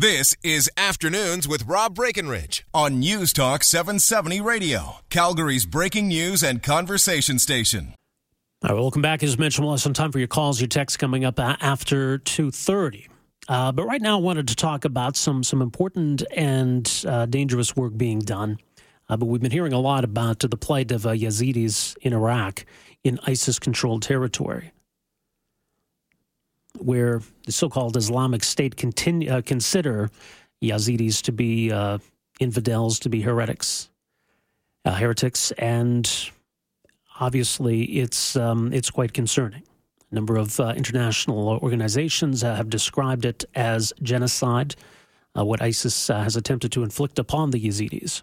This 0.00 0.32
is 0.44 0.70
Afternoons 0.76 1.48
with 1.48 1.66
Rob 1.66 1.96
Breckenridge 1.96 2.64
on 2.72 3.00
News 3.00 3.32
Talk 3.32 3.64
770 3.64 4.40
Radio, 4.40 4.98
Calgary's 5.10 5.66
breaking 5.66 6.06
news 6.06 6.44
and 6.44 6.62
conversation 6.62 7.40
station. 7.40 7.94
All 8.62 8.70
right, 8.70 8.80
welcome 8.80 9.02
back. 9.02 9.24
As 9.24 9.36
mentioned, 9.36 9.64
we'll 9.64 9.74
have 9.74 9.80
some 9.80 9.94
time 9.94 10.12
for 10.12 10.20
your 10.20 10.28
calls, 10.28 10.60
your 10.60 10.68
texts 10.68 10.96
coming 10.96 11.24
up 11.24 11.40
after 11.40 12.20
2.30. 12.20 13.08
Uh, 13.48 13.72
but 13.72 13.86
right 13.86 14.00
now, 14.00 14.18
I 14.18 14.20
wanted 14.20 14.46
to 14.46 14.54
talk 14.54 14.84
about 14.84 15.16
some, 15.16 15.42
some 15.42 15.60
important 15.60 16.22
and 16.30 17.04
uh, 17.04 17.26
dangerous 17.26 17.74
work 17.74 17.96
being 17.96 18.20
done. 18.20 18.58
Uh, 19.08 19.16
but 19.16 19.26
we've 19.26 19.42
been 19.42 19.50
hearing 19.50 19.72
a 19.72 19.80
lot 19.80 20.04
about 20.04 20.38
the 20.38 20.56
plight 20.56 20.92
of 20.92 21.06
uh, 21.06 21.10
Yazidis 21.10 21.96
in 22.02 22.12
Iraq 22.12 22.64
in 23.02 23.18
ISIS-controlled 23.26 24.02
territory 24.02 24.70
where 26.88 27.20
the 27.44 27.52
so-called 27.52 27.98
Islamic 27.98 28.42
State 28.42 28.74
continue, 28.74 29.30
uh, 29.30 29.42
consider 29.42 30.08
Yazidis 30.62 31.20
to 31.20 31.32
be 31.32 31.70
uh, 31.70 31.98
infidels, 32.40 32.98
to 33.00 33.10
be 33.10 33.20
heretics, 33.20 33.90
uh, 34.86 34.94
heretics, 34.94 35.50
and 35.58 36.30
obviously 37.20 37.82
it's 37.98 38.36
um, 38.36 38.72
it's 38.72 38.88
quite 38.88 39.12
concerning. 39.12 39.64
A 40.10 40.14
number 40.14 40.38
of 40.38 40.58
uh, 40.58 40.72
international 40.78 41.58
organizations 41.60 42.42
uh, 42.42 42.54
have 42.54 42.70
described 42.70 43.26
it 43.26 43.44
as 43.54 43.92
genocide, 44.02 44.74
uh, 45.36 45.44
what 45.44 45.60
ISIS 45.60 46.08
has 46.08 46.36
attempted 46.36 46.72
to 46.72 46.82
inflict 46.84 47.18
upon 47.18 47.50
the 47.50 47.60
Yazidis, 47.60 48.22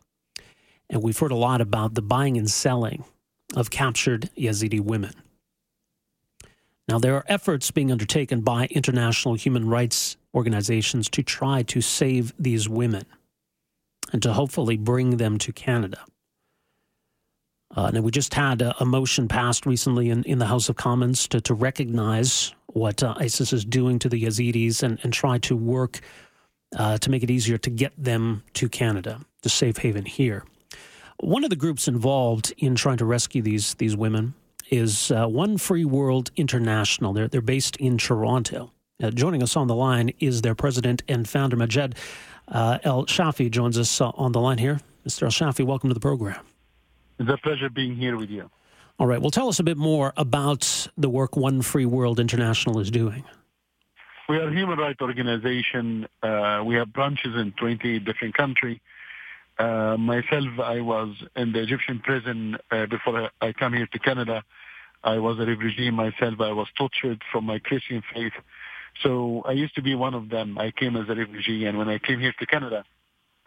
and 0.89 1.03
we've 1.03 1.19
heard 1.19 1.31
a 1.31 1.35
lot 1.35 1.61
about 1.61 1.93
the 1.93 2.01
buying 2.01 2.35
and 2.35 2.49
selling 2.49 3.03
of 3.55 3.69
captured 3.69 4.31
Yazidi 4.35 4.81
women. 4.81 5.13
Now, 6.87 6.99
there 6.99 7.15
are 7.15 7.25
efforts 7.27 7.71
being 7.71 7.91
undertaken 7.91 8.41
by 8.41 8.67
international 8.67 9.33
human 9.33 9.67
rights 9.67 10.17
organizations 10.35 11.09
to 11.09 11.23
try 11.23 11.63
to 11.63 11.81
save 11.81 12.33
these 12.37 12.69
women 12.69 13.05
and 14.13 14.21
to 14.21 14.33
hopefully 14.33 14.77
bring 14.77 15.17
them 15.17 15.37
to 15.39 15.51
Canada. 15.51 16.05
Uh, 17.75 17.91
and 17.93 18.03
we 18.03 18.11
just 18.11 18.33
had 18.33 18.61
a, 18.61 18.75
a, 18.79 18.85
motion 18.85 19.27
passed 19.27 19.65
recently 19.65 20.09
in, 20.09 20.23
in 20.23 20.37
the 20.37 20.45
House 20.45 20.69
of 20.69 20.75
Commons 20.75 21.27
to, 21.27 21.41
to 21.41 21.53
recognize 21.53 22.53
what 22.67 23.01
uh, 23.01 23.15
ISIS 23.17 23.51
is 23.51 23.65
doing 23.65 23.97
to 23.99 24.07
the 24.07 24.23
Yazidis 24.23 24.83
and, 24.83 24.99
and 25.03 25.11
try 25.11 25.39
to 25.39 25.55
work 25.55 25.99
uh, 26.77 26.97
to 26.99 27.09
make 27.09 27.23
it 27.23 27.31
easier 27.31 27.57
to 27.57 27.69
get 27.69 27.91
them 27.97 28.43
to 28.53 28.69
Canada, 28.69 29.19
to 29.41 29.49
safe 29.49 29.77
haven 29.77 30.05
here. 30.05 30.45
One 31.19 31.43
of 31.43 31.49
the 31.49 31.55
groups 31.55 31.87
involved 31.87 32.53
in 32.57 32.75
trying 32.75 32.97
to 32.97 33.05
rescue 33.05 33.41
these, 33.41 33.73
these 33.75 33.95
women 33.95 34.35
is 34.69 35.11
uh, 35.11 35.27
One 35.27 35.57
Free 35.57 35.85
World 35.85 36.31
International. 36.35 37.13
They're, 37.13 37.27
they're 37.27 37.41
based 37.41 37.75
in 37.77 37.97
Toronto. 37.97 38.71
Uh, 39.01 39.11
joining 39.11 39.43
us 39.43 39.55
on 39.55 39.67
the 39.67 39.75
line 39.75 40.11
is 40.19 40.41
their 40.41 40.55
president 40.55 41.03
and 41.07 41.27
founder, 41.27 41.57
Majed 41.57 41.95
uh, 42.47 42.79
El 42.83 43.05
Shafie, 43.05 43.51
joins 43.51 43.77
us 43.77 43.99
uh, 43.99 44.09
on 44.15 44.31
the 44.31 44.39
line 44.39 44.57
here. 44.57 44.79
Mr. 45.07 45.23
El 45.23 45.29
Shafie, 45.29 45.65
welcome 45.65 45.89
to 45.89 45.93
the 45.93 45.99
program. 45.99 46.45
It's 47.19 47.29
a 47.29 47.37
pleasure 47.37 47.69
being 47.69 47.95
here 47.95 48.17
with 48.17 48.29
you. 48.29 48.49
All 48.97 49.07
right. 49.07 49.21
Well, 49.21 49.31
tell 49.31 49.49
us 49.49 49.59
a 49.59 49.63
bit 49.63 49.77
more 49.77 50.13
about 50.15 50.87
the 50.97 51.09
work 51.09 51.35
One 51.35 51.61
Free 51.61 51.85
World 51.85 52.19
International 52.19 52.79
is 52.79 52.89
doing. 52.89 53.23
We 54.29 54.37
are 54.37 54.47
a 54.47 54.53
human 54.53 54.79
rights 54.79 55.01
organization. 55.01 56.07
Uh, 56.23 56.63
we 56.65 56.75
have 56.75 56.91
branches 56.91 57.35
in 57.35 57.51
20 57.53 57.99
different 57.99 58.35
countries. 58.35 58.79
Uh, 59.57 59.95
myself, 59.97 60.59
I 60.59 60.81
was 60.81 61.15
in 61.35 61.53
the 61.53 61.61
Egyptian 61.61 61.99
prison 61.99 62.57
uh, 62.71 62.85
before 62.87 63.29
I, 63.41 63.53
come 63.53 63.73
here 63.73 63.87
to 63.87 63.99
Canada. 63.99 64.43
I 65.03 65.17
was 65.19 65.39
a 65.39 65.45
refugee 65.45 65.91
myself. 65.91 66.41
I 66.41 66.51
was 66.51 66.67
tortured 66.77 67.21
from 67.31 67.45
my 67.45 67.59
Christian 67.59 68.03
faith. 68.13 68.33
So 69.01 69.43
I 69.45 69.51
used 69.51 69.75
to 69.75 69.81
be 69.81 69.95
one 69.95 70.13
of 70.13 70.29
them. 70.29 70.57
I 70.57 70.71
came 70.71 70.95
as 70.97 71.07
a 71.09 71.15
refugee, 71.15 71.65
and 71.65 71.77
when 71.77 71.89
I 71.89 71.99
came 71.99 72.19
here 72.19 72.33
to 72.39 72.45
Canada, 72.45 72.83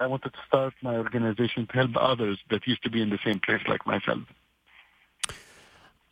I 0.01 0.07
wanted 0.07 0.33
to 0.33 0.39
start 0.47 0.75
my 0.83 0.97
organization 0.97 1.67
to 1.67 1.73
help 1.73 1.91
others 1.97 2.39
that 2.51 2.67
used 2.67 2.83
to 2.85 2.91
be 2.91 3.03
in 3.03 3.11
the 3.11 3.19
same 3.25 3.41
place 3.41 3.63
like 3.67 3.87
myself. 3.87 4.21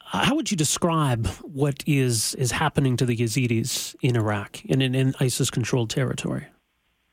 How 0.01 0.35
would 0.35 0.51
you 0.51 0.57
describe 0.57 1.27
what 1.43 1.83
is 1.87 2.35
is 2.35 2.53
happening 2.53 2.97
to 2.97 3.07
the 3.07 3.17
Yazidis 3.17 3.97
in 4.01 4.17
Iraq 4.17 4.63
and 4.69 4.83
in, 4.83 4.95
in 4.95 5.15
ISIS-controlled 5.21 5.91
territory? 5.91 6.47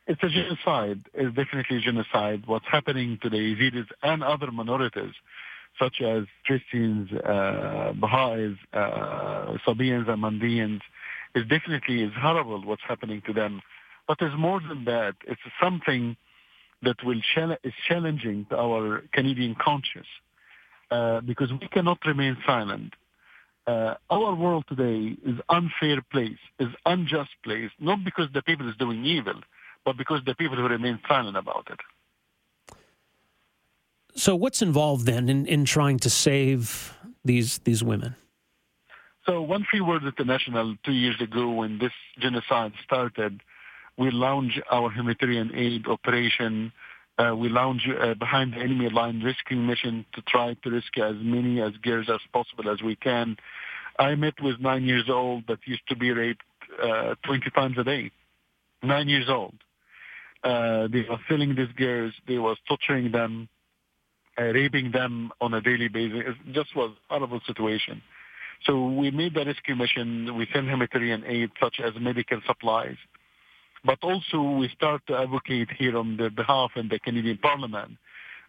It's 0.05 0.21
a 0.21 0.29
genocide. 0.29 1.01
It's 1.13 1.35
definitely 1.35 1.79
genocide. 1.79 2.43
What's 2.45 2.65
happening 2.69 3.19
to 3.21 3.29
the 3.29 3.37
Yazidis 3.37 3.87
and 4.01 4.23
other 4.23 4.51
minorities, 4.51 5.13
such 5.79 6.01
as 6.01 6.23
Christians, 6.45 7.09
uh, 7.13 7.93
Baha'is, 7.93 8.57
uh, 8.73 9.57
Sabians, 9.65 10.09
and 10.09 10.21
Mandaeans, 10.21 10.81
is 11.35 11.47
definitely 11.47 12.03
is 12.03 12.11
horrible 12.19 12.61
what's 12.65 12.81
happening 12.87 13.21
to 13.27 13.33
them. 13.33 13.61
But 14.07 14.17
there's 14.19 14.37
more 14.37 14.59
than 14.59 14.83
that. 14.85 15.15
It's 15.25 15.41
something 15.61 16.17
that 16.81 16.97
will 17.03 17.21
is 17.63 17.73
challenging 17.87 18.45
to 18.49 18.57
our 18.57 19.03
Canadian 19.13 19.55
conscience 19.55 20.07
uh, 20.91 21.21
because 21.21 21.51
we 21.51 21.67
cannot 21.69 21.99
remain 22.05 22.35
silent. 22.45 22.93
Uh, 23.65 23.93
our 24.09 24.35
world 24.35 24.65
today 24.67 25.15
is 25.25 25.39
unfair 25.47 26.01
place, 26.11 26.37
is 26.59 26.67
unjust 26.85 27.29
place, 27.45 27.71
not 27.79 28.03
because 28.03 28.27
the 28.33 28.41
people 28.41 28.67
is 28.69 28.75
doing 28.75 29.05
evil, 29.05 29.35
but 29.85 29.97
because 29.97 30.21
the 30.25 30.35
people 30.35 30.57
who 30.57 30.67
remain 30.67 30.99
silent 31.07 31.38
about 31.38 31.67
it. 31.69 31.79
So, 34.16 34.35
what's 34.35 34.61
involved 34.61 35.05
then 35.05 35.27
in, 35.27 35.45
in 35.47 35.66
trying 35.66 35.99
to 35.99 36.09
save 36.09 36.95
these 37.25 37.59
these 37.59 37.83
women? 37.83 38.16
So, 39.25 39.41
One 39.41 39.66
Free 39.69 39.81
World 39.81 40.03
International, 40.03 40.75
two 40.83 40.91
years 40.91 41.19
ago, 41.21 41.49
when 41.49 41.79
this 41.79 41.94
genocide 42.19 42.73
started, 42.83 43.41
we 43.97 44.11
launched 44.11 44.59
our 44.69 44.91
humanitarian 44.91 45.51
aid 45.55 45.88
operation. 45.88 46.73
Uh, 47.17 47.33
we 47.35 47.47
launched 47.47 47.88
uh, 47.88 48.15
behind 48.15 48.53
the 48.53 48.57
enemy 48.57 48.89
line 48.89 49.23
rescue 49.23 49.57
mission 49.57 50.05
to 50.13 50.21
try 50.23 50.55
to 50.63 50.69
rescue 50.69 51.03
as 51.05 51.15
many 51.21 51.61
as 51.61 51.71
girls 51.77 52.09
as 52.09 52.19
possible 52.33 52.69
as 52.69 52.81
we 52.81 52.95
can. 52.95 53.38
I 53.97 54.15
met 54.15 54.33
with 54.41 54.59
nine 54.59 54.83
years 54.83 55.09
old 55.09 55.47
that 55.47 55.59
used 55.65 55.88
to 55.89 55.95
be 55.95 56.11
raped 56.11 56.41
uh, 56.81 57.15
20 57.23 57.50
times 57.51 57.77
a 57.77 57.83
day. 57.83 58.11
Nine 58.81 59.07
years 59.07 59.29
old. 59.29 59.53
Uh, 60.43 60.87
they 60.91 61.05
were 61.09 61.19
filling 61.27 61.55
these 61.55 61.71
girls. 61.77 62.13
They 62.27 62.37
were 62.37 62.55
torturing 62.67 63.11
them, 63.11 63.47
uh, 64.37 64.43
raping 64.43 64.91
them 64.91 65.31
on 65.39 65.53
a 65.53 65.61
daily 65.61 65.87
basis. 65.87 66.35
It 66.47 66.53
just 66.53 66.75
was 66.75 66.91
a 67.09 67.13
horrible 67.13 67.39
situation. 67.47 68.01
So 68.65 68.87
we 68.87 69.11
made 69.11 69.33
the 69.33 69.45
rescue 69.45 69.75
mission. 69.75 70.35
We 70.37 70.47
sent 70.53 70.67
humanitarian 70.67 71.23
aid 71.25 71.51
such 71.61 71.79
as 71.83 71.93
medical 71.99 72.39
supplies. 72.45 72.97
But 73.85 73.99
also 74.01 74.41
we 74.41 74.69
start 74.69 75.01
to 75.07 75.17
advocate 75.17 75.69
here 75.77 75.97
on 75.97 76.17
the 76.17 76.29
behalf 76.29 76.71
in 76.75 76.87
the 76.87 76.99
Canadian 76.99 77.37
Parliament. 77.37 77.97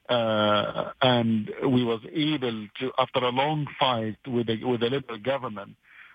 Uh, 0.09 0.93
and 1.00 1.50
we 1.62 1.83
was 1.84 2.00
able 2.12 2.69
to, 2.78 2.93
after 2.99 3.21
a 3.21 3.31
long 3.31 3.66
fight 3.78 4.16
with 4.27 4.47
the, 4.47 4.62
with 4.62 4.81
the 4.81 4.91
Liberal 4.91 5.19
government, 5.19 5.71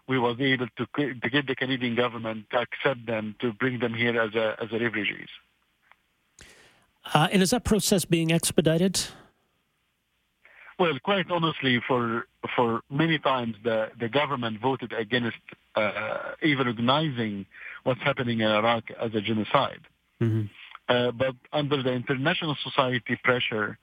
we 0.08 0.20
was 0.20 0.38
able 0.40 0.68
to, 0.78 0.86
to 0.96 1.30
get 1.30 1.48
the 1.48 1.56
Canadian 1.56 1.96
government 1.96 2.46
to 2.52 2.60
accept 2.60 3.06
them, 3.06 3.36
to 3.42 3.52
bring 3.54 3.80
them 3.80 3.94
here 3.94 4.20
as 4.20 4.34
a, 4.36 4.56
as 4.62 4.70
a 4.72 4.80
refugees. 4.80 5.28
Uh, 7.14 7.28
and 7.32 7.42
is 7.42 7.52
that 7.52 7.64
process 7.64 8.06
being 8.06 8.32
expedited? 8.32 9.00
Well, 10.78 10.98
quite 11.04 11.30
honestly, 11.30 11.82
for 11.88 12.28
for 12.56 12.82
many 12.90 13.20
times 13.20 13.56
the, 13.64 13.90
the 14.00 14.08
government 14.08 14.62
voted 14.62 14.94
against 14.94 15.38
uh, 15.76 16.36
even 16.42 16.68
recognizing 16.68 17.46
what's 17.84 18.02
happening 18.02 18.40
in 18.40 18.48
Iraq 18.48 18.86
as 19.02 19.14
a 19.14 19.20
genocide. 19.20 19.82
Mm-hmm. 20.22 20.46
Uh, 20.88 21.12
but 21.12 21.36
under 21.52 21.84
the 21.84 21.92
international 21.92 22.56
society 22.64 23.20
pressure, 23.24 23.78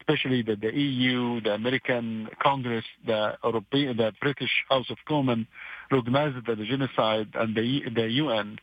especially 0.00 0.42
the, 0.42 0.56
the 0.56 0.74
EU, 0.74 1.40
the 1.40 1.54
American 1.54 2.28
Congress, 2.42 2.84
the 3.06 3.36
European, 3.42 3.96
the 3.96 4.12
British 4.20 4.50
House 4.68 4.90
of 4.90 4.98
Commons 5.06 5.46
recognized 5.90 6.46
that 6.46 6.58
the 6.58 6.66
genocide 6.66 7.28
and 7.34 7.54
the 7.54 7.82
the 7.94 8.08
UN, 8.08 8.58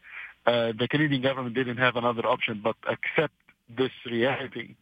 uh, 0.46 0.73
the 0.78 0.88
Canadian 0.90 1.22
government 1.22 1.56
didn't 1.56 1.78
have 1.78 1.96
another 1.96 2.25
option 2.28 2.62
but 2.62 2.75
accept 2.88 3.34
this 3.78 3.91
reality 4.06 4.76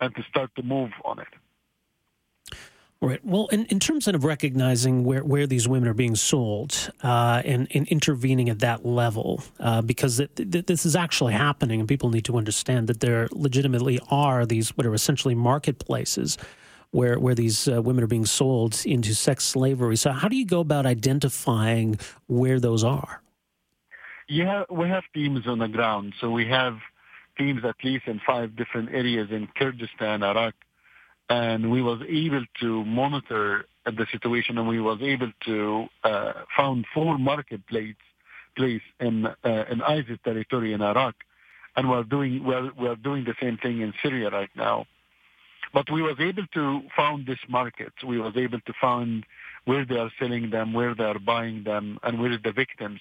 and 0.00 0.14
to 0.14 0.22
start 0.28 0.50
to 0.56 0.62
move 0.62 0.90
on 1.04 1.18
it. 1.18 1.28
Right. 3.00 3.24
Well, 3.24 3.48
in, 3.48 3.66
in 3.66 3.80
terms 3.80 4.06
of 4.06 4.24
recognizing 4.24 5.04
where, 5.04 5.24
where 5.24 5.44
these 5.48 5.66
women 5.66 5.88
are 5.88 5.94
being 5.94 6.14
sold 6.14 6.92
uh, 7.02 7.42
and, 7.44 7.66
and 7.74 7.88
intervening 7.88 8.48
at 8.48 8.60
that 8.60 8.86
level, 8.86 9.42
uh, 9.58 9.82
because 9.82 10.20
it, 10.20 10.38
it, 10.38 10.68
this 10.68 10.86
is 10.86 10.94
actually 10.94 11.32
happening, 11.32 11.80
and 11.80 11.88
people 11.88 12.10
need 12.10 12.24
to 12.26 12.36
understand 12.38 12.86
that 12.86 13.00
there 13.00 13.28
legitimately 13.32 13.98
are 14.08 14.46
these 14.46 14.76
what 14.76 14.86
are 14.86 14.94
essentially 14.94 15.34
marketplaces 15.34 16.38
where 16.92 17.18
where 17.18 17.34
these 17.34 17.66
uh, 17.66 17.82
women 17.82 18.04
are 18.04 18.06
being 18.06 18.24
sold 18.24 18.80
into 18.86 19.16
sex 19.16 19.42
slavery. 19.42 19.96
So, 19.96 20.12
how 20.12 20.28
do 20.28 20.36
you 20.36 20.46
go 20.46 20.60
about 20.60 20.86
identifying 20.86 21.98
where 22.28 22.60
those 22.60 22.84
are? 22.84 23.20
Yeah, 24.28 24.62
we 24.70 24.88
have 24.88 25.02
teams 25.12 25.46
on 25.46 25.58
the 25.58 25.68
ground. 25.68 26.14
So 26.20 26.30
we 26.30 26.46
have 26.46 26.78
teams 27.36 27.64
at 27.64 27.76
least 27.84 28.06
in 28.06 28.20
five 28.26 28.56
different 28.56 28.90
areas 28.90 29.28
in 29.30 29.48
Kurdistan, 29.56 30.22
Iraq, 30.22 30.54
and 31.28 31.70
we 31.70 31.82
was 31.82 32.00
able 32.08 32.44
to 32.60 32.84
monitor 32.84 33.64
the 33.84 34.06
situation, 34.12 34.58
and 34.58 34.68
we 34.68 34.80
was 34.80 34.98
able 35.02 35.32
to 35.46 35.86
uh, 36.04 36.32
found 36.56 36.86
four 36.94 37.18
marketplaces 37.18 37.96
place 38.56 38.82
in 39.00 39.26
uh, 39.26 39.64
in 39.70 39.82
ISIS 39.82 40.18
territory 40.24 40.72
in 40.72 40.82
Iraq, 40.82 41.14
and 41.76 41.88
we're 41.88 42.04
doing 42.04 42.44
we're, 42.44 42.70
we're 42.78 42.96
doing 42.96 43.24
the 43.24 43.34
same 43.40 43.56
thing 43.58 43.80
in 43.80 43.92
Syria 44.02 44.30
right 44.30 44.50
now. 44.56 44.86
But 45.72 45.90
we 45.90 46.02
was 46.02 46.16
able 46.20 46.46
to 46.52 46.82
found 46.94 47.26
this 47.26 47.38
market. 47.48 47.92
We 48.06 48.20
was 48.20 48.34
able 48.36 48.60
to 48.60 48.72
find 48.78 49.24
where 49.64 49.86
they 49.86 49.96
are 49.96 50.10
selling 50.18 50.50
them, 50.50 50.74
where 50.74 50.94
they 50.94 51.04
are 51.04 51.18
buying 51.18 51.64
them, 51.64 51.98
and 52.02 52.20
where 52.20 52.36
the 52.36 52.52
victims. 52.52 53.00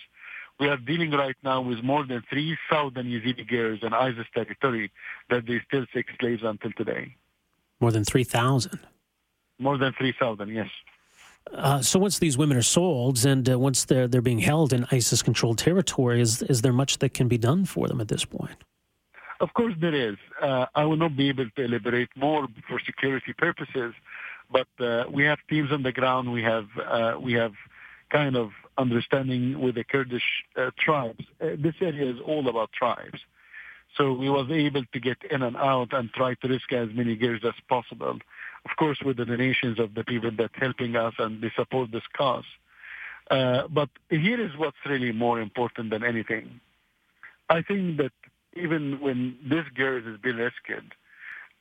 We 0.59 0.67
are 0.67 0.77
dealing 0.77 1.11
right 1.11 1.35
now 1.43 1.61
with 1.61 1.83
more 1.83 2.05
than 2.05 2.23
3,000 2.29 2.95
Yazidi 3.05 3.47
girls 3.47 3.79
in 3.81 3.93
ISIS 3.93 4.27
territory 4.33 4.91
that 5.29 5.45
they 5.47 5.59
still 5.67 5.85
take 5.93 6.07
slaves 6.19 6.43
until 6.43 6.71
today. 6.73 7.15
More 7.79 7.91
than 7.91 8.03
3,000? 8.03 8.79
More 9.59 9.77
than 9.77 9.93
3,000, 9.93 10.49
yes. 10.49 10.69
Uh, 11.51 11.81
so 11.81 11.99
once 11.99 12.19
these 12.19 12.37
women 12.37 12.55
are 12.55 12.61
sold 12.61 13.25
and 13.25 13.49
uh, 13.49 13.57
once 13.57 13.85
they're 13.85 14.07
they're 14.07 14.21
being 14.21 14.39
held 14.39 14.71
in 14.71 14.85
ISIS-controlled 14.91 15.57
territory, 15.57 16.21
is 16.21 16.43
is 16.43 16.61
there 16.61 16.71
much 16.71 16.99
that 16.99 17.13
can 17.13 17.27
be 17.27 17.37
done 17.37 17.65
for 17.65 17.87
them 17.87 17.99
at 17.99 18.07
this 18.07 18.23
point? 18.23 18.57
Of 19.39 19.53
course, 19.55 19.73
there 19.81 19.95
is. 19.95 20.17
Uh, 20.39 20.67
I 20.75 20.85
will 20.85 20.97
not 20.97 21.17
be 21.17 21.29
able 21.29 21.49
to 21.55 21.63
elaborate 21.63 22.09
more 22.15 22.47
for 22.69 22.79
security 22.85 23.33
purposes, 23.33 23.93
but 24.51 24.67
uh, 24.79 25.05
we 25.11 25.23
have 25.23 25.39
teams 25.49 25.71
on 25.71 25.81
the 25.81 25.91
ground. 25.91 26.31
We 26.31 26.43
have 26.43 26.67
uh, 26.77 27.15
we 27.19 27.33
have 27.33 27.53
kind 28.11 28.35
of 28.35 28.51
understanding 28.77 29.59
with 29.59 29.75
the 29.75 29.83
Kurdish 29.83 30.43
uh, 30.57 30.71
tribes. 30.77 31.23
this 31.39 31.75
area 31.81 32.11
is 32.11 32.19
all 32.25 32.47
about 32.47 32.71
tribes. 32.71 33.19
So 33.97 34.13
we 34.13 34.29
was 34.29 34.49
able 34.49 34.83
to 34.85 34.99
get 34.99 35.17
in 35.29 35.41
and 35.41 35.57
out 35.57 35.93
and 35.93 36.09
try 36.13 36.35
to 36.35 36.47
rescue 36.47 36.81
as 36.81 36.89
many 36.93 37.15
girls 37.15 37.41
as 37.43 37.53
possible 37.67 38.19
of 38.65 38.75
course, 38.77 38.99
with 39.03 39.17
the 39.17 39.25
donations 39.25 39.79
of 39.79 39.95
the 39.95 40.03
people 40.03 40.31
that 40.37 40.51
helping 40.53 40.95
us 40.95 41.13
and 41.17 41.41
they 41.41 41.51
support 41.55 41.91
this 41.91 42.03
cause. 42.15 42.45
Uh, 43.29 43.67
but 43.67 43.89
here 44.09 44.39
is 44.39 44.51
what's 44.57 44.77
really 44.85 45.11
more 45.11 45.39
important 45.39 45.89
than 45.89 46.03
anything. 46.03 46.59
I 47.49 47.61
think 47.61 47.97
that 47.97 48.11
even 48.55 48.99
when 48.99 49.37
this 49.47 49.65
girl 49.75 49.97
is 49.97 50.19
being 50.21 50.37
rescued, 50.37 50.93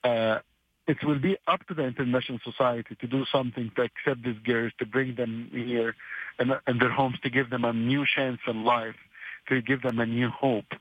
uh, 0.05 0.41
it 0.87 1.05
will 1.05 1.19
be 1.19 1.37
up 1.47 1.67
to 1.69 1.75
the 1.75 1.85
international 1.85 2.39
society 2.45 2.97
to 3.01 3.07
do 3.07 3.25
something 3.31 3.71
to 3.77 3.83
accept 3.83 4.25
these 4.25 4.39
girls, 4.45 4.73
to 4.79 4.87
bring 4.87 5.15
them 5.15 5.49
here 5.53 5.95
and, 6.39 6.53
and 6.67 6.81
their 6.81 6.91
homes, 6.91 7.19
to 7.23 7.31
give 7.31 7.51
them 7.51 7.65
a 7.65 7.73
new 7.73 8.05
chance 8.07 8.41
in 8.47 8.65
life, 8.65 8.97
to 9.49 9.63
give 9.63 9.83
them 9.83 10.01
a 10.01 10.07
new 10.07 10.29
hope 10.29 10.73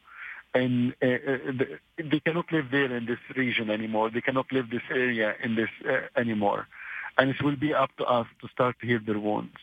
and 0.53 0.95
uh, 1.01 1.07
uh 1.07 1.65
they 1.97 2.19
cannot 2.19 2.51
live 2.51 2.65
there 2.71 2.95
in 2.95 3.05
this 3.05 3.19
region 3.35 3.69
anymore. 3.69 4.09
They 4.09 4.21
cannot 4.21 4.51
live 4.51 4.69
this 4.69 4.81
area 4.89 5.35
in 5.43 5.55
this 5.55 5.69
uh, 5.87 6.19
anymore, 6.19 6.67
and 7.17 7.29
it 7.29 7.41
will 7.43 7.55
be 7.55 7.73
up 7.73 7.91
to 7.97 8.05
us 8.05 8.27
to 8.41 8.47
start 8.47 8.75
to 8.81 8.87
heal 8.87 8.99
their 9.05 9.19
wounds. 9.19 9.57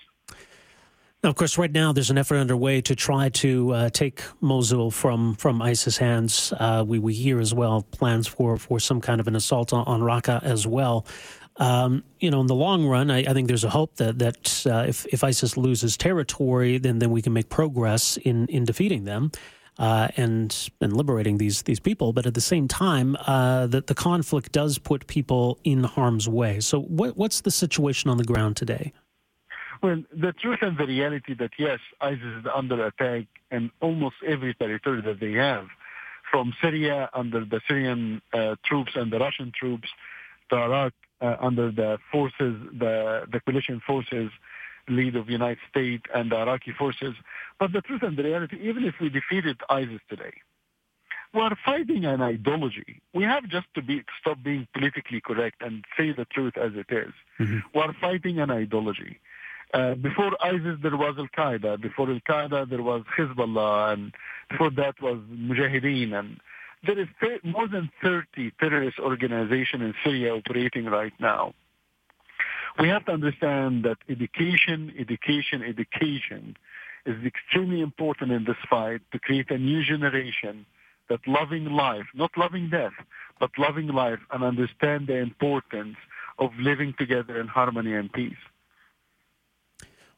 Now, 1.22 1.30
of 1.30 1.36
course, 1.36 1.58
right 1.58 1.72
now 1.72 1.92
there's 1.92 2.10
an 2.10 2.18
effort 2.18 2.36
underway 2.36 2.80
to 2.82 2.94
try 2.94 3.30
to 3.30 3.72
uh, 3.72 3.90
take 3.90 4.22
Mosul 4.40 4.90
from 4.90 5.34
from 5.34 5.62
ISIS 5.62 5.96
hands. 5.96 6.52
Uh, 6.58 6.84
we 6.86 6.98
we 6.98 7.14
hear 7.14 7.40
as 7.40 7.52
well 7.54 7.82
plans 7.82 8.26
for 8.26 8.56
for 8.56 8.78
some 8.78 9.00
kind 9.00 9.20
of 9.20 9.26
an 9.26 9.34
assault 9.34 9.72
on, 9.72 9.84
on 9.86 10.00
Raqqa 10.00 10.42
as 10.42 10.66
well. 10.66 11.06
Um, 11.58 12.04
you 12.20 12.30
know, 12.30 12.42
in 12.42 12.48
the 12.48 12.54
long 12.54 12.86
run, 12.86 13.10
I, 13.10 13.20
I, 13.20 13.32
think 13.32 13.48
there's 13.48 13.64
a 13.64 13.70
hope 13.70 13.96
that 13.96 14.18
that 14.18 14.66
uh, 14.66 14.84
if 14.86 15.06
if 15.06 15.24
ISIS 15.24 15.56
loses 15.56 15.96
territory, 15.96 16.76
then 16.78 16.98
then 16.98 17.10
we 17.10 17.22
can 17.22 17.32
make 17.32 17.48
progress 17.48 18.18
in 18.18 18.46
in 18.48 18.64
defeating 18.66 19.04
them 19.04 19.32
uh, 19.78 20.08
and 20.16 20.70
and 20.80 20.96
liberating 20.96 21.38
these 21.38 21.62
these 21.62 21.80
people. 21.80 22.12
But 22.12 22.26
at 22.26 22.34
the 22.34 22.40
same 22.40 22.68
time, 22.68 23.16
uh, 23.26 23.66
that 23.68 23.86
the 23.86 23.94
conflict 23.94 24.52
does 24.52 24.78
put 24.78 25.06
people 25.06 25.58
in 25.64 25.84
harm's 25.84 26.28
way. 26.28 26.60
So, 26.60 26.80
what, 26.80 27.16
what's 27.16 27.40
the 27.40 27.50
situation 27.50 28.10
on 28.10 28.18
the 28.18 28.24
ground 28.24 28.56
today? 28.56 28.92
Well, 29.82 30.02
the 30.12 30.32
truth 30.32 30.58
and 30.62 30.76
the 30.78 30.86
reality 30.86 31.34
that 31.34 31.50
yes, 31.58 31.80
ISIS 32.00 32.22
is 32.40 32.46
under 32.54 32.86
attack 32.86 33.26
in 33.50 33.70
almost 33.80 34.16
every 34.26 34.54
territory 34.54 35.02
that 35.02 35.20
they 35.20 35.32
have, 35.32 35.66
from 36.30 36.54
Syria 36.60 37.08
under 37.14 37.44
the 37.44 37.60
Syrian 37.68 38.20
uh, 38.32 38.56
troops 38.64 38.92
and 38.94 39.12
the 39.12 39.18
Russian 39.18 39.52
troops, 39.58 39.88
to 40.50 40.56
Iraq 40.56 40.92
uh, 41.20 41.36
under 41.40 41.70
the 41.70 41.98
forces, 42.12 42.54
the 42.78 43.26
the 43.30 43.40
coalition 43.40 43.80
forces 43.86 44.30
lead 44.88 45.16
of 45.16 45.26
the 45.26 45.32
United 45.32 45.58
States 45.68 46.04
and 46.14 46.30
the 46.30 46.36
Iraqi 46.36 46.72
forces. 46.78 47.14
But 47.58 47.72
the 47.72 47.80
truth 47.80 48.02
and 48.02 48.16
the 48.16 48.22
reality, 48.22 48.56
even 48.62 48.84
if 48.84 48.94
we 49.00 49.08
defeated 49.08 49.60
ISIS 49.68 50.00
today, 50.08 50.32
we 51.34 51.40
are 51.40 51.56
fighting 51.64 52.04
an 52.04 52.22
ideology. 52.22 53.02
We 53.12 53.24
have 53.24 53.48
just 53.48 53.66
to 53.74 53.82
be 53.82 54.04
stop 54.20 54.38
being 54.42 54.66
politically 54.72 55.20
correct 55.20 55.56
and 55.60 55.84
say 55.96 56.12
the 56.12 56.24
truth 56.26 56.56
as 56.56 56.72
it 56.74 56.86
is. 56.94 57.12
Mm-hmm. 57.40 57.58
We 57.74 57.80
are 57.80 57.94
fighting 58.00 58.38
an 58.38 58.50
ideology. 58.50 59.20
Uh, 59.74 59.94
before 59.94 60.32
ISIS, 60.42 60.78
there 60.82 60.96
was 60.96 61.16
Al 61.18 61.28
Qaeda. 61.36 61.80
Before 61.80 62.08
Al 62.10 62.20
Qaeda, 62.20 62.68
there 62.68 62.82
was 62.82 63.02
Hezbollah, 63.18 63.92
and 63.92 64.12
before 64.48 64.70
that 64.70 65.00
was 65.02 65.18
Mujahideen. 65.30 66.14
And 66.14 66.38
there 66.86 66.98
is 66.98 67.08
more 67.42 67.68
than 67.68 67.90
30 68.02 68.52
terrorist 68.60 68.98
organizations 68.98 69.82
in 69.82 69.94
Syria 70.04 70.34
operating 70.34 70.86
right 70.86 71.12
now. 71.18 71.52
We 72.78 72.88
have 72.88 73.06
to 73.06 73.12
understand 73.12 73.84
that 73.84 73.96
education, 74.08 74.92
education, 74.98 75.62
education 75.62 76.56
is 77.06 77.16
extremely 77.24 77.80
important 77.80 78.32
in 78.32 78.44
this 78.44 78.56
fight 78.68 79.00
to 79.12 79.18
create 79.18 79.50
a 79.50 79.58
new 79.58 79.82
generation 79.82 80.66
that 81.08 81.20
loving 81.26 81.66
life, 81.66 82.04
not 82.14 82.30
loving 82.36 82.68
death, 82.68 82.92
but 83.40 83.50
loving 83.58 83.88
life 83.88 84.18
and 84.32 84.42
understand 84.44 85.06
the 85.06 85.16
importance 85.16 85.96
of 86.38 86.50
living 86.58 86.94
together 86.98 87.40
in 87.40 87.46
harmony 87.46 87.94
and 87.94 88.12
peace. 88.12 88.34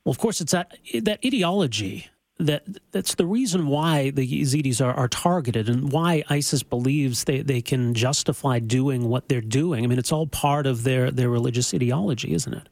Well, 0.08 0.12
of 0.12 0.20
course, 0.20 0.40
it's 0.40 0.52
that 0.52 0.72
that 1.02 1.20
ideology 1.22 2.08
that 2.38 2.64
that's 2.92 3.16
the 3.16 3.26
reason 3.26 3.66
why 3.66 4.08
the 4.08 4.26
Yazidis 4.26 4.82
are, 4.82 4.94
are 4.94 5.06
targeted 5.06 5.68
and 5.68 5.92
why 5.92 6.24
ISIS 6.30 6.62
believes 6.62 7.24
they, 7.24 7.42
they 7.42 7.60
can 7.60 7.92
justify 7.92 8.58
doing 8.58 9.10
what 9.10 9.28
they're 9.28 9.42
doing. 9.42 9.84
I 9.84 9.86
mean, 9.86 9.98
it's 9.98 10.10
all 10.10 10.26
part 10.26 10.66
of 10.66 10.84
their, 10.84 11.10
their 11.10 11.28
religious 11.28 11.74
ideology, 11.74 12.32
isn't 12.32 12.54
it? 12.54 12.70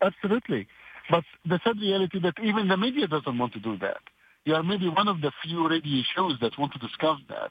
Absolutely. 0.00 0.68
But 1.10 1.24
the 1.44 1.58
sad 1.64 1.80
reality 1.80 2.20
that 2.20 2.34
even 2.40 2.68
the 2.68 2.76
media 2.76 3.08
doesn't 3.08 3.36
want 3.36 3.54
to 3.54 3.58
do 3.58 3.76
that. 3.78 4.02
You 4.44 4.54
are 4.54 4.62
maybe 4.62 4.88
one 4.88 5.08
of 5.08 5.20
the 5.20 5.32
few 5.42 5.68
radio 5.68 6.04
shows 6.14 6.38
that 6.42 6.56
want 6.60 6.74
to 6.74 6.78
discuss 6.78 7.18
that. 7.28 7.50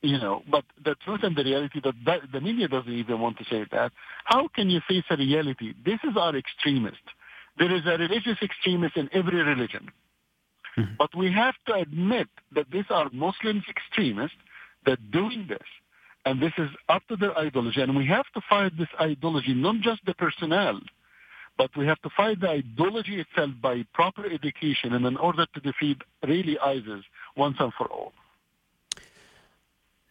You 0.00 0.18
know, 0.18 0.44
but 0.48 0.64
the 0.84 0.94
truth 1.04 1.24
and 1.24 1.34
the 1.34 1.42
reality 1.42 1.80
that, 1.82 1.94
that 2.06 2.20
the 2.32 2.40
media 2.40 2.68
doesn't 2.68 2.92
even 2.92 3.18
want 3.18 3.36
to 3.38 3.44
say 3.50 3.66
that. 3.72 3.90
How 4.26 4.46
can 4.46 4.70
you 4.70 4.80
face 4.88 5.02
a 5.10 5.16
reality? 5.16 5.74
This 5.84 5.98
is 6.04 6.16
our 6.16 6.36
extremist. 6.36 7.02
There 7.58 7.74
is 7.74 7.82
a 7.86 7.98
religious 7.98 8.38
extremist 8.42 8.96
in 8.96 9.08
every 9.12 9.42
religion. 9.42 9.88
Mm-hmm. 10.78 10.94
But 10.98 11.14
we 11.16 11.32
have 11.32 11.54
to 11.66 11.74
admit 11.74 12.28
that 12.54 12.70
these 12.70 12.84
are 12.90 13.10
Muslims 13.12 13.64
extremists 13.68 14.36
that 14.86 15.10
doing 15.10 15.46
this. 15.48 15.66
And 16.24 16.40
this 16.40 16.52
is 16.58 16.68
up 16.88 17.02
to 17.08 17.16
their 17.16 17.36
ideology. 17.36 17.80
And 17.80 17.96
we 17.96 18.06
have 18.06 18.26
to 18.34 18.40
fight 18.48 18.76
this 18.78 18.88
ideology, 19.00 19.54
not 19.54 19.76
just 19.80 20.00
the 20.06 20.14
personnel, 20.14 20.80
but 21.56 21.70
we 21.76 21.86
have 21.86 22.00
to 22.02 22.10
fight 22.16 22.40
the 22.40 22.48
ideology 22.48 23.20
itself 23.20 23.50
by 23.60 23.84
proper 23.92 24.24
education 24.26 24.94
and 24.94 25.04
in 25.04 25.16
order 25.16 25.46
to 25.54 25.60
defeat 25.60 25.98
really 26.26 26.58
ISIS 26.58 27.04
once 27.36 27.56
and 27.58 27.72
for 27.76 27.86
all. 27.86 28.12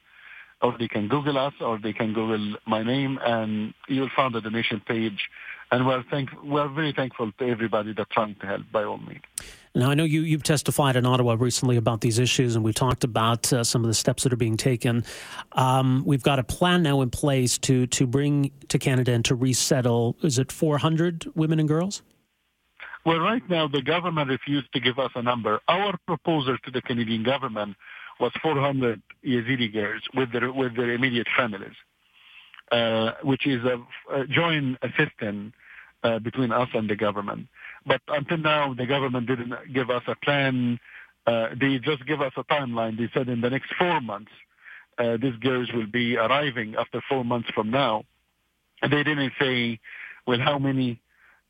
or 0.61 0.75
they 0.77 0.87
can 0.87 1.07
Google 1.07 1.37
us, 1.37 1.53
or 1.59 1.77
they 1.77 1.93
can 1.93 2.13
Google 2.13 2.55
my 2.65 2.83
name, 2.83 3.19
and 3.23 3.73
you'll 3.87 4.09
find 4.15 4.33
the 4.33 4.41
donation 4.41 4.81
page. 4.85 5.29
And 5.71 5.85
we're 5.85 6.03
thank 6.09 6.29
we're 6.43 6.67
very 6.67 6.93
thankful 6.93 7.31
to 7.39 7.45
everybody 7.47 7.93
that's 7.93 8.09
trying 8.11 8.35
to 8.35 8.47
help 8.47 8.61
by 8.71 8.83
all 8.83 8.97
means. 8.97 9.21
Now, 9.77 9.91
I 9.91 9.93
know 9.93 10.05
you, 10.05 10.21
you've 10.21 10.43
testified 10.43 10.95
in 10.95 11.05
Ottawa 11.05 11.35
recently 11.37 11.75
about 11.75 11.99
these 11.99 12.17
issues, 12.17 12.55
and 12.55 12.63
we've 12.63 12.75
talked 12.75 13.03
about 13.03 13.51
uh, 13.51 13.65
some 13.65 13.83
of 13.83 13.87
the 13.87 13.93
steps 13.93 14.23
that 14.23 14.31
are 14.31 14.37
being 14.37 14.55
taken. 14.55 15.03
Um, 15.51 16.03
we've 16.05 16.23
got 16.23 16.39
a 16.39 16.45
plan 16.45 16.81
now 16.81 17.01
in 17.01 17.09
place 17.09 17.57
to, 17.59 17.85
to 17.87 18.07
bring 18.07 18.51
to 18.69 18.79
Canada 18.79 19.11
and 19.11 19.25
to 19.25 19.35
resettle, 19.35 20.15
is 20.21 20.39
it 20.39 20.49
400 20.49 21.29
women 21.35 21.59
and 21.59 21.67
girls? 21.67 22.03
Well, 23.05 23.19
right 23.19 23.47
now, 23.49 23.67
the 23.67 23.81
government 23.81 24.29
refused 24.29 24.71
to 24.73 24.79
give 24.79 24.97
us 24.97 25.11
a 25.13 25.21
number. 25.21 25.59
Our 25.67 25.97
proposal 26.07 26.57
to 26.63 26.71
the 26.71 26.81
Canadian 26.81 27.23
government 27.23 27.75
was 28.19 28.31
400 28.41 29.01
Yazidi 29.25 29.71
girls 29.71 30.01
with 30.15 30.31
their, 30.31 30.51
with 30.51 30.75
their 30.75 30.91
immediate 30.91 31.27
families, 31.37 31.75
uh, 32.71 33.11
which 33.23 33.45
is 33.45 33.61
a, 33.65 33.77
a 34.13 34.27
joint 34.27 34.77
assistance 34.81 35.53
uh, 36.03 36.19
between 36.19 36.51
us 36.51 36.69
and 36.73 36.89
the 36.89 36.95
government. 36.95 37.47
But 37.85 38.01
until 38.07 38.37
now, 38.37 38.73
the 38.73 38.85
government 38.85 39.27
didn't 39.27 39.53
give 39.73 39.89
us 39.89 40.03
a 40.07 40.15
plan. 40.15 40.79
Uh, 41.27 41.49
they 41.59 41.79
just 41.79 42.05
give 42.05 42.21
us 42.21 42.33
a 42.37 42.43
timeline. 42.43 42.97
They 42.97 43.09
said 43.13 43.29
in 43.29 43.41
the 43.41 43.49
next 43.49 43.73
four 43.77 44.01
months, 44.01 44.31
uh, 44.97 45.17
these 45.21 45.35
girls 45.41 45.69
will 45.73 45.87
be 45.87 46.15
arriving 46.17 46.75
after 46.77 47.01
four 47.09 47.25
months 47.25 47.49
from 47.53 47.69
now. 47.69 48.03
They 48.81 49.03
didn't 49.03 49.33
say, 49.39 49.79
well, 50.25 50.39
how 50.39 50.57
many, 50.59 51.01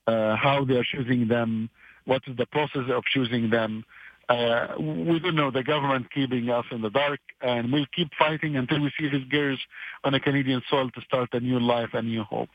uh, 0.07 0.35
how 0.35 0.65
they 0.65 0.75
are 0.75 0.83
choosing 0.83 1.27
them, 1.27 1.69
what 2.05 2.21
is 2.27 2.37
the 2.37 2.45
process 2.45 2.83
of 2.89 3.03
choosing 3.05 3.49
them. 3.49 3.83
Uh, 4.27 4.67
we 4.79 5.19
don't 5.19 5.35
know. 5.35 5.51
The 5.51 5.63
government 5.63 6.11
keeping 6.11 6.49
us 6.49 6.65
in 6.71 6.81
the 6.81 6.89
dark, 6.89 7.19
and 7.41 7.71
we'll 7.71 7.85
keep 7.95 8.09
fighting 8.17 8.55
until 8.55 8.81
we 8.81 8.91
see 8.99 9.07
these 9.07 9.27
girls 9.29 9.59
on 10.03 10.13
a 10.13 10.19
Canadian 10.19 10.61
soil 10.69 10.89
to 10.91 11.01
start 11.01 11.29
a 11.33 11.39
new 11.39 11.59
life, 11.59 11.89
a 11.93 12.01
new 12.01 12.23
hope. 12.23 12.49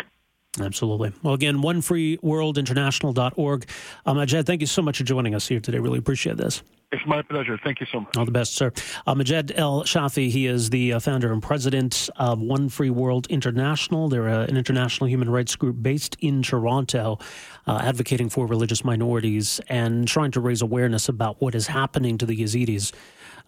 Absolutely. 0.58 1.12
Well, 1.22 1.34
again, 1.34 1.58
onefreeworldinternational.org. 1.58 3.68
Um, 4.04 4.16
Majed, 4.16 4.46
thank 4.46 4.60
you 4.60 4.66
so 4.66 4.82
much 4.82 4.98
for 4.98 5.04
joining 5.04 5.36
us 5.36 5.46
here 5.46 5.60
today. 5.60 5.78
Really 5.78 6.00
appreciate 6.00 6.38
this. 6.38 6.64
It's 6.90 7.06
my 7.06 7.22
pleasure. 7.22 7.56
Thank 7.62 7.78
you 7.78 7.86
so 7.86 8.00
much. 8.00 8.16
All 8.16 8.24
the 8.24 8.32
best, 8.32 8.54
sir. 8.54 8.72
Uh, 9.06 9.14
Majed 9.14 9.52
El 9.54 9.84
Shafie, 9.84 10.28
he 10.28 10.48
is 10.48 10.70
the 10.70 10.94
uh, 10.94 10.98
founder 10.98 11.32
and 11.32 11.40
president 11.40 12.10
of 12.16 12.40
One 12.40 12.68
Free 12.68 12.90
World 12.90 13.28
International. 13.28 14.08
They're 14.08 14.28
uh, 14.28 14.46
an 14.46 14.56
international 14.56 15.08
human 15.08 15.30
rights 15.30 15.54
group 15.54 15.80
based 15.80 16.16
in 16.18 16.42
Toronto, 16.42 17.20
uh, 17.68 17.82
advocating 17.84 18.28
for 18.28 18.46
religious 18.46 18.84
minorities 18.84 19.60
and 19.68 20.08
trying 20.08 20.32
to 20.32 20.40
raise 20.40 20.62
awareness 20.62 21.08
about 21.08 21.40
what 21.40 21.54
is 21.54 21.68
happening 21.68 22.18
to 22.18 22.26
the 22.26 22.36
Yazidis 22.36 22.92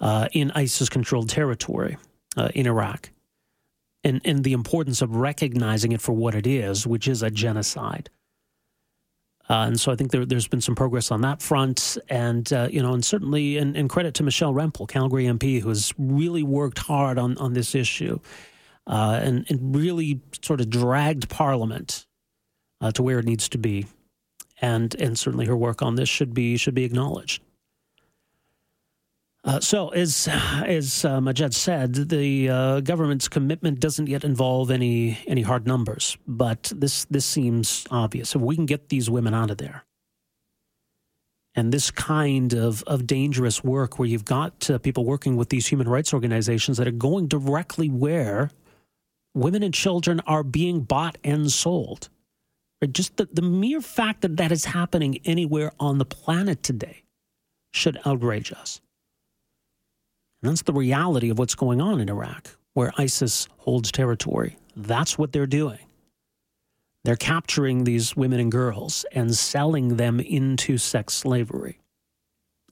uh, 0.01 0.29
in 0.31 0.53
ISIS 0.53 0.89
controlled 0.89 1.29
territory 1.29 1.97
uh, 2.37 2.51
in 2.55 2.69
Iraq 2.69 3.11
and, 4.05 4.21
and 4.25 4.45
the 4.45 4.53
importance 4.53 5.03
of 5.03 5.17
recognizing 5.17 5.93
it 5.93 6.01
for 6.01 6.13
what 6.13 6.35
it 6.35 6.47
is, 6.47 6.87
which 6.87 7.07
is 7.07 7.23
a 7.23 7.31
genocide. 7.31 8.11
Uh, 9.49 9.67
and 9.67 9.81
so 9.81 9.93
I 9.93 9.97
think 9.97 10.13
there, 10.13 10.25
has 10.31 10.49
been 10.49 10.61
some 10.61 10.75
progress 10.75 11.11
on 11.11 11.21
that 11.23 11.43
front, 11.43 11.99
and 12.09 12.51
uh, 12.53 12.69
you 12.71 12.81
know, 12.81 12.95
and 12.95 13.05
certainly, 13.05 13.59
and, 13.59 13.77
and, 13.77 13.91
credit 13.91 14.15
to 14.15 14.23
Michelle 14.23 14.55
Rempel, 14.55 14.89
Calgary 14.89 15.25
MP, 15.25 15.61
who 15.61 15.69
has 15.69 15.93
really 15.99 16.43
worked 16.43 16.79
hard 16.79 17.19
on 17.19 17.37
on 17.39 17.53
this 17.53 17.75
issue, 17.75 18.19
uh, 18.87 19.21
and 19.23 19.45
and 19.51 19.75
really 19.75 20.21
sort 20.43 20.61
of 20.61 20.71
dragged 20.71 21.29
Parliament 21.29 22.07
uh, 22.81 22.93
to 22.93 23.03
where 23.03 23.19
it 23.19 23.25
needs 23.25 23.49
to 23.51 23.59
be, 23.59 23.87
and 24.61 24.95
and 24.95 25.19
certainly 25.19 25.47
her 25.47 25.57
work 25.57 25.83
on 25.83 25.97
this 25.97 26.09
should 26.09 26.33
be 26.33 26.57
should 26.57 26.75
be 26.75 26.85
acknowledged. 26.85 27.43
Uh, 29.45 29.59
so, 29.59 29.89
as 29.89 30.29
as 30.29 31.05
uh, 31.05 31.19
Majed 31.19 31.53
said, 31.53 31.95
the 31.95 32.49
uh, 32.49 32.81
government's 32.81 33.29
commitment 33.29 33.81
doesn't 33.81 34.07
yet 34.07 34.23
involve 34.23 34.71
any 34.71 35.19
any 35.27 35.43
hard 35.43 35.67
numbers, 35.67 36.17
but 36.29 36.73
this 36.77 37.07
this 37.07 37.27
seems 37.27 37.85
obvious. 37.91 38.37
If 38.37 38.41
we 38.41 38.55
can 38.55 38.67
get 38.67 38.89
these 38.89 39.11
women 39.11 39.35
out 39.35 39.51
of 39.51 39.59
there, 39.59 39.85
and 41.57 41.73
this 41.73 41.91
kind 41.91 42.55
of 42.55 42.85
of 42.85 43.05
dangerous 43.05 43.65
work, 43.65 43.99
where 43.99 44.07
you've 44.07 44.25
got 44.25 44.71
uh, 44.71 44.79
people 44.79 45.05
working 45.05 45.37
with 45.37 45.49
these 45.49 45.67
human 45.67 45.89
rights 45.89 46.15
organizations 46.15 46.77
that 46.77 46.87
are 46.87 46.93
going 46.93 47.27
directly 47.27 47.89
where 47.89 48.51
women 49.35 49.65
and 49.65 49.75
children 49.75 50.21
are 50.21 50.45
being 50.45 50.83
bought 50.83 51.19
and 51.25 51.51
sold, 51.51 52.11
just 52.93 53.17
the, 53.17 53.29
the 53.33 53.43
mere 53.43 53.81
fact 53.81 54.21
that 54.21 54.37
that 54.37 54.53
is 54.53 54.67
happening 54.67 55.19
anywhere 55.25 55.73
on 55.81 55.99
the 55.99 56.05
planet 56.05 56.63
today 56.63 57.03
should 57.73 57.99
outrage 58.05 58.53
us. 58.53 58.81
And 60.43 60.51
that's 60.51 60.63
the 60.63 60.73
reality 60.73 61.31
of 61.31 61.39
what's 61.39 61.55
going 61.55 61.81
on 61.81 62.01
in 62.01 62.09
Iraq, 62.09 62.57
where 62.75 62.93
ISIS 62.99 63.49
holds 63.59 63.93
territory. 63.93 64.57
That's 64.75 65.17
what 65.17 65.33
they're 65.33 65.47
doing. 65.47 65.79
They're 67.05 67.17
capturing 67.17 67.85
these 67.85 68.17
women 68.17 68.41
and 68.41 68.51
girls 68.51 69.05
and 69.13 69.35
selling 69.35 69.97
them 69.97 70.21
into 70.21 70.79
sex 70.79 71.15
slavery. 71.15 71.81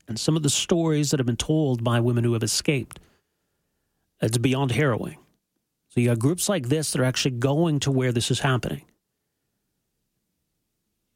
And 0.08 0.18
some 0.18 0.36
of 0.36 0.42
the 0.42 0.50
stories 0.50 1.10
that 1.10 1.20
have 1.20 1.26
been 1.26 1.36
told 1.36 1.84
by 1.84 2.00
women 2.00 2.24
who 2.24 2.32
have 2.32 2.42
escaped, 2.42 2.98
it's 4.20 4.38
beyond 4.38 4.72
harrowing. 4.72 5.18
So 5.88 6.00
you 6.00 6.08
got 6.08 6.18
groups 6.18 6.48
like 6.48 6.68
this 6.68 6.92
that 6.92 7.00
are 7.00 7.04
actually 7.04 7.32
going 7.32 7.80
to 7.80 7.90
where 7.90 8.12
this 8.12 8.30
is 8.30 8.40
happening. 8.40 8.84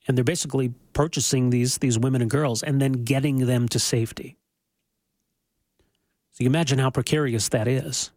And 0.07 0.17
they're 0.17 0.25
basically 0.25 0.75
purchasing 0.93 1.51
these, 1.51 1.79
these 1.79 1.99
women 1.99 2.23
and 2.23 2.31
girls 2.31 2.63
and 2.63 2.81
then 2.81 3.05
getting 3.05 3.47
them 3.47 3.69
to 3.69 3.79
safety. 3.79 4.37
So 6.35 6.43
you 6.43 6.51
imagine 6.51 6.81
how 6.81 6.91
precarious 6.91 7.49
that 7.51 7.69
is. 7.69 8.11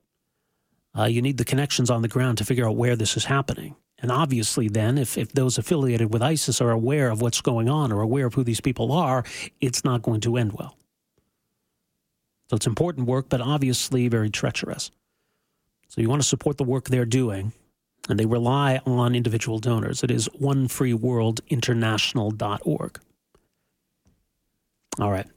Uh, 0.97 1.05
you 1.05 1.21
need 1.21 1.37
the 1.37 1.45
connections 1.45 1.91
on 1.91 2.01
the 2.01 2.07
ground 2.07 2.39
to 2.39 2.45
figure 2.45 2.67
out 2.67 2.75
where 2.75 2.95
this 2.95 3.15
is 3.15 3.25
happening. 3.25 3.75
And 3.99 4.11
obviously, 4.11 4.67
then, 4.67 4.97
if, 4.97 5.19
if 5.19 5.33
those 5.33 5.59
affiliated 5.59 6.11
with 6.11 6.23
ISIS 6.23 6.59
are 6.59 6.71
aware 6.71 7.11
of 7.11 7.21
what's 7.21 7.41
going 7.41 7.69
on 7.69 7.91
or 7.91 8.01
aware 8.01 8.25
of 8.25 8.33
who 8.33 8.43
these 8.43 8.59
people 8.59 8.91
are, 8.91 9.23
it's 9.61 9.85
not 9.85 10.01
going 10.01 10.21
to 10.21 10.35
end 10.35 10.53
well. 10.53 10.75
So 12.49 12.55
it's 12.55 12.65
important 12.65 13.07
work, 13.07 13.29
but 13.29 13.39
obviously 13.39 14.07
very 14.07 14.31
treacherous. 14.31 14.89
So 15.89 16.01
you 16.01 16.09
want 16.09 16.23
to 16.23 16.27
support 16.27 16.57
the 16.57 16.63
work 16.63 16.89
they're 16.89 17.05
doing, 17.05 17.51
and 18.09 18.19
they 18.19 18.25
rely 18.25 18.81
on 18.85 19.13
individual 19.13 19.59
donors. 19.59 20.03
It 20.03 20.09
is 20.09 20.27
onefreeworldinternational.org. 20.41 22.99
All 24.99 25.11
right. 25.11 25.27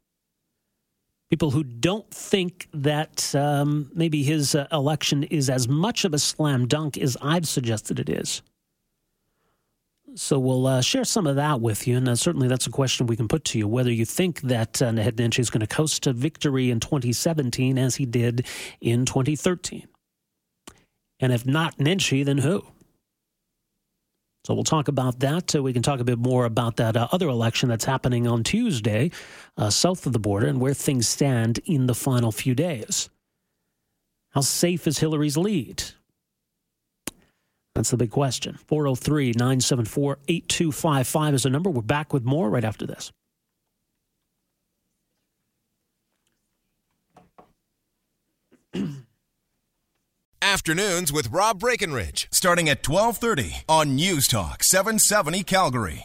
People 1.29 1.51
who 1.51 1.63
don't 1.63 2.12
think 2.12 2.67
that 2.74 3.34
um, 3.34 3.89
maybe 3.96 4.22
his 4.22 4.53
uh, 4.53 4.67
election 4.72 5.24
is 5.24 5.50
as 5.50 5.70
much 5.70 6.03
of 6.03 6.13
a 6.13 6.20
slam 6.20 6.67
dunk 6.67 6.98
as 6.98 7.15
I've 7.22 7.48
suggested 7.48 7.98
it 8.00 8.10
is. 8.10 8.41
So 10.15 10.39
we'll 10.39 10.68
uh, 10.68 10.82
share 10.82 11.06
some 11.06 11.25
of 11.25 11.38
that 11.38 11.62
with 11.62 11.88
you, 11.88 11.96
and 11.96 12.10
uh, 12.10 12.15
certainly 12.15 12.50
that's 12.50 12.68
a 12.68 12.72
question 12.72 13.08
we 13.08 13.15
can 13.15 13.30
put 13.30 13.46
to 13.46 13.58
you: 13.58 13.68
whether 13.68 13.91
you 13.91 14.06
think 14.06 14.41
that 14.41 14.82
uh, 14.82 14.91
Naheed 14.91 15.13
Nenshi 15.13 15.39
is 15.39 15.50
going 15.50 15.62
to 15.62 15.68
coast 15.68 16.03
to 16.03 16.13
victory 16.13 16.70
in 16.70 16.82
2017 16.82 17.77
as 17.77 17.96
he 17.96 18.06
did 18.06 18.46
in 18.82 19.06
2013, 19.06 19.88
and 21.22 21.32
if 21.32 21.46
not 21.46 21.77
Nenshi, 21.77 22.25
then 22.25 22.39
who? 22.39 22.65
So 24.44 24.53
we'll 24.53 24.63
talk 24.63 24.88
about 24.88 25.20
that. 25.20 25.56
Uh, 25.56 25.63
we 25.63 25.72
can 25.72 25.84
talk 25.84 26.00
a 26.00 26.03
bit 26.03 26.18
more 26.18 26.46
about 26.46 26.75
that 26.77 26.98
uh, 26.98 27.08
other 27.12 27.30
election 27.30 27.70
that's 27.70 27.86
happening 27.86 28.27
on 28.27 28.44
Tuesday, 28.44 29.12
uh, 29.56 29.70
south 29.70 30.06
of 30.06 30.13
the 30.13 30.20
border, 30.20 30.48
and 30.48 30.60
where 30.60 30.74
things 30.74 31.08
stand 31.08 31.60
in 31.65 31.86
the 31.86 31.96
final 31.96 32.32
few 32.32 32.56
days. 32.56 33.10
How 34.32 34.41
safe 34.41 34.88
is 34.88 35.00
Hillary's 35.00 35.38
lead? 35.38 35.84
That's 37.75 37.91
the 37.91 37.97
big 37.97 38.11
question. 38.11 38.57
403 38.67 39.33
974 39.37 40.19
8255 40.27 41.33
is 41.33 41.43
the 41.43 41.49
number. 41.49 41.69
We're 41.69 41.81
back 41.81 42.13
with 42.13 42.23
more 42.23 42.49
right 42.49 42.63
after 42.63 42.85
this. 42.85 43.11
Afternoons 50.43 51.13
with 51.13 51.29
Rob 51.29 51.59
Breckenridge, 51.59 52.27
starting 52.31 52.67
at 52.67 52.87
1230 52.87 53.63
on 53.69 53.95
News 53.95 54.27
Talk 54.27 54.63
770 54.63 55.43
Calgary. 55.43 55.99